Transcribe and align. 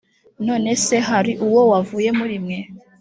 none 0.47 0.69
se 0.85 0.95
hari 1.09 1.33
uwo 1.47 1.61
wavuye 1.71 2.09
muri 2.19 2.35
mwe 2.43 2.59